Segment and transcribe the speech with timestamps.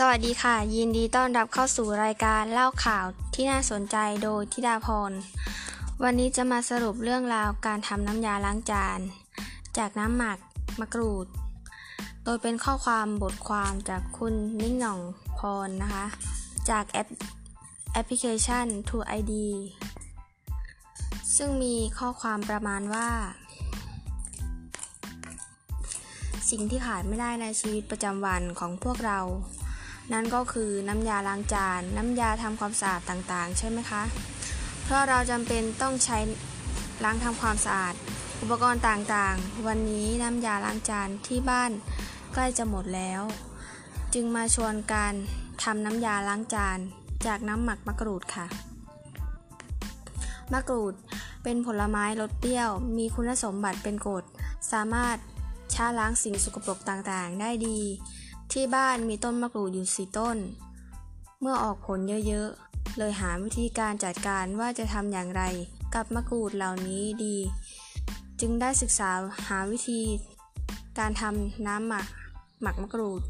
[0.00, 5.12] สวัสดีค่ะ ยินดีต้อนรับเข้าสู่รายการเล่าข่าวที่น่าสนใจโดยธิดาพร
[6.02, 9.00] วันนี้จะมาสรุปเรื่องราวการทำน้ำยาล้างจาน
[9.78, 10.38] จากน้ำหมัก
[10.80, 11.26] มะกรูด
[12.24, 15.00] โดยเป็นข้อความบทความจากคุณนิ่งหน่อง
[15.38, 16.06] พรนะคะ
[16.70, 17.08] จากแอป
[17.92, 19.32] แอปพลิเคชัน To ID
[21.36, 23.08] ซึ่งมีข้อความประมาณว่า
[26.50, 29.20] สิ่งที่ขาดไม่ได้ในชีวิตประจำวันของพวกเรา
[30.12, 34.02] นั่นก็คือน้ำยาล้างจาน น้ำยาทำความสะอาดต่างๆ ใช่ไหมคะ
[34.84, 36.18] เพราะเราจำเป็นต้องใช้
[37.04, 37.94] ล้างทำความสะอาด
[38.40, 41.70] อุปกรณ์ต่างๆ วันนี้น้ำยาล้างจานที่บ้าน
[42.32, 43.22] ใกล้จะหมดแล้ว
[44.14, 45.14] จึงมาชวนการ
[45.62, 46.78] ทำน้ำยาล้างจาน
[47.26, 48.46] จากน้ำหมักมะกรูดค่ะ
[50.52, 50.94] มะกรูด
[51.42, 54.24] เป็นผลไม้รสเปรี้ยว มีคุณสมบัติเป็นกรด
[54.72, 55.16] สามารถ
[55.74, 57.78] ช้าล้างสิ่งสกปรกต่างๆ ได้ดี
[58.52, 60.36] ที่บ้านมีต้นมะกรูดอยู่สี่ต้น
[61.40, 65.42] เมื่อออกผลเยอะๆ เลยหาวิธีการจัดการว่าจะทำอย่างไร
[65.94, 67.36] กับมะกรูดเหล่านี้ดี
[68.40, 69.10] จึงได้ศึกษา
[69.46, 70.00] หาวิธี
[70.98, 72.06] การทำน้ำหมัก
[72.62, 73.22] หมักมะกรูด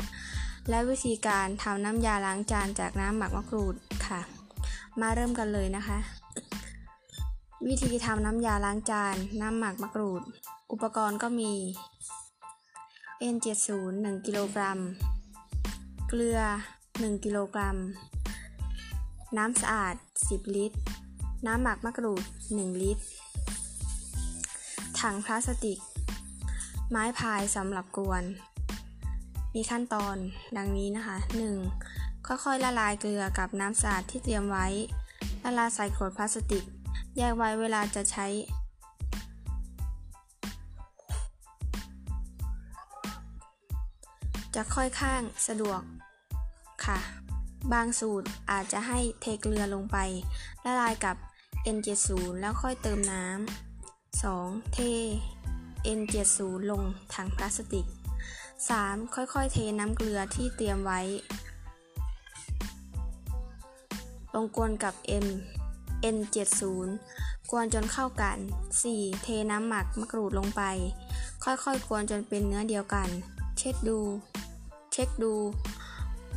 [0.68, 3.74] และวิธีการทำน้ำยาล้างจานจากน้ำหมักมะกรูด
[4.06, 4.20] ค่ะ
[5.00, 5.98] มาเริ่มกันเลยนะคะ
[7.66, 10.22] วิธีทำน้ำยาล้างจาน น้ำหมักมะกรูด
[10.72, 11.52] อุปกรณ์ก็มี
[13.34, 14.78] N70 1กิโลกรัม
[16.08, 16.38] เกลือ
[16.82, 17.76] 1 กิโลกรัม
[19.36, 20.78] น้ำสะอาด 10 ลิตร
[21.46, 23.02] น้ำหมักมะกรูด 1 ลิตร
[25.00, 25.78] ถังพลาสติก
[26.90, 28.22] ไม้พายสำหรับกวน
[29.54, 30.16] มีขั้นตอน
[30.56, 31.16] ดังนี้นะคะ
[31.72, 32.26] 1.
[32.26, 34.66] ค่อยๆ ละลายเกลือกับน้ำสะอาดที่เตรียมไว้
[35.44, 36.64] ละลายใส่ขวดพลาสติก
[37.16, 38.26] แยกไว้เวลาจะใช้
[44.56, 45.80] จะค่อยข้างสะดวก
[46.84, 46.98] ค่ะ
[47.72, 49.96] บางสูตรอาจจะให้เทเกลือลงไป
[50.64, 51.16] ละลายกับ
[51.76, 54.72] N70 แล้วค่อยเติมน้ำ 2.
[54.74, 54.78] เท
[55.98, 56.38] N70
[56.70, 56.82] ลง
[57.14, 57.86] ถังพลาสติก
[58.50, 59.14] 3.
[59.14, 61.00] ค่อยๆ เทน้ำเกลือที่เตรียมไว้
[64.34, 64.94] ลงกวนกับ
[65.24, 65.26] M
[66.14, 66.62] N70
[67.50, 68.38] กวนจนเข้ากัน
[68.80, 69.22] 4.
[69.22, 70.62] เทน้ำหมักมะกรูดลงไป
[71.44, 73.08] ค่อยๆ กวนจนเป็นเนื้อเดียวกัน
[73.58, 74.00] เช็ดดู
[74.98, 75.34] เช็คดู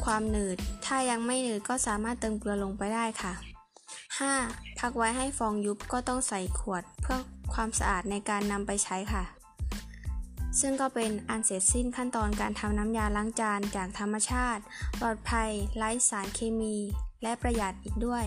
[0.04, 3.34] ความหนืด ถ้ายังไม่หนืดก็สามารถเติมเกลือลงไปได้ค่ะ
[4.08, 4.80] 5.
[4.80, 7.20] พักไว้ให้ฟองยุบก็ต้องใส่ขวดเพื่อ
[7.54, 9.24] ความสะอาดในการนำไปใช้ค่ะ
[10.60, 14.62] ซึ่งก็เป็นอันเสร็จสิ้นขั้นตอนการทำน้ำยาล้างจานจากธรรมชาติ
[15.00, 16.76] ปลอดภัยไร้สารเคมี
[17.24, 18.26] และประหยัดอีกด้วย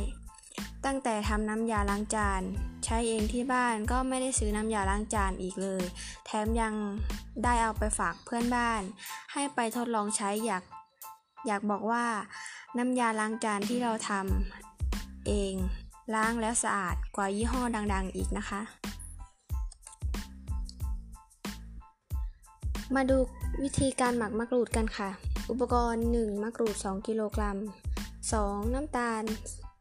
[0.84, 2.42] ตั้งแต่ทำน้ำยาล้างจาน
[2.84, 5.82] ใช้เองที่บ้านก็ไม่ได้ซื้อน้ำยาล้างจานอีกเลย
[6.26, 6.74] แถมยัง
[7.44, 8.82] ได้เอาไปฝากเพื่อนบ้าน
[9.32, 10.64] ให้ไปทดลองใช้อยาก
[11.46, 12.04] อยากบอกว่า
[12.78, 15.54] น้ำยาล้างจานที่เราทำเอง
[16.14, 18.60] ล้างแล้วสะอาดกว่ายี่ห้อดัง ๆ อีกนะคะ
[22.94, 23.18] มาดู
[23.62, 25.10] วิธีการหมักมะกรูดกันค่ะ
[25.50, 26.42] อุปกรณ์ 1.
[26.42, 27.58] มะกรูด 2 กิโลกรัม
[28.16, 28.74] 2.
[28.74, 29.22] น้ำตาล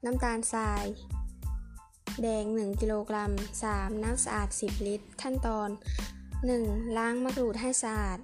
[0.06, 0.86] น้ำตาลทราย
[2.22, 3.32] แดง 1 กิโลกรัม
[3.68, 4.04] 3.
[4.04, 5.70] น้ำสะอาด 10 ลิตร ขั้นตอน
[6.34, 6.98] 1.
[6.98, 8.20] ล้างมะกรูดให้สะอาด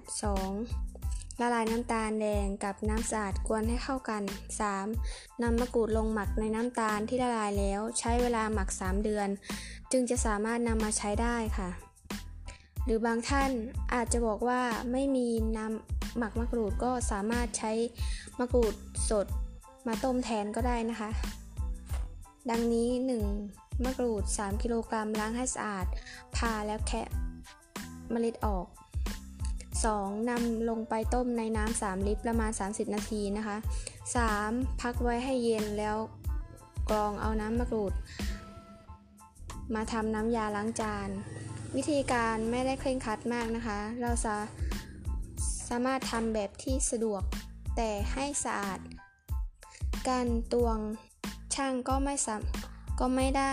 [0.68, 1.40] 2.
[1.40, 4.22] ละลายน้ำตาลแดงกับน้ำสะอาดกวนให้เข้ากัน
[4.82, 5.42] 3.
[5.42, 9.28] นำมะกรูดลงหมักในน้ำตาลที่ละลายแล้ว ใช้เวลาหมัก 3 เดือน
[9.92, 11.68] จึงจะสามารถนำมาใช้ได้ค่ะ
[12.84, 13.50] หรือบางท่าน
[13.94, 14.60] อาจจะบอกว่า
[14.92, 17.72] ไม่มีน้ำหมักมะกรูดก็สามารถใช้
[18.38, 18.74] มะกรูด
[19.10, 19.26] สด
[19.86, 21.10] มาต้มแทนก็ได้นะคะ
[22.50, 22.90] ดังนี้
[23.36, 23.84] 1.
[23.84, 25.86] มะกรูด 3 กิโลกรัมล้างให้สะอาด
[26.36, 27.08] ผ่าแล้วแคะ
[28.10, 28.66] เมล็ดออก
[29.66, 30.28] 2.
[30.30, 33.56] นำลงไปต้มในน้ำ3ลิตรประมาณ 30 นาทีนะคะ
[34.18, 34.80] 3.
[34.80, 35.96] พักไว้ให้เย็นแล้ว
[36.90, 37.92] กรองเอาน้ำมะกรูด
[39.74, 41.08] มาทำน้ำยาล้างจาน
[41.76, 44.36] วิธีการไม่ได้เคร่งครัดมากนะคะ เราจะ
[45.68, 47.22] สามารถทำแบบที่สะดวก
[47.76, 48.78] แต่ให้สะอาด
[50.08, 50.78] การตวง
[51.58, 52.28] ช่างก็ไม่ส
[53.00, 53.52] ก็ไม่ได้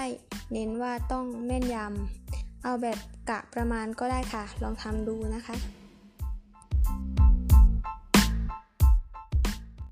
[0.51, 2.97] เน้นว่าต้องแม่นยำ เอาแบบ
[3.29, 5.55] กะประมาณก็ได้ค่ะ ลองทำดูนะคะ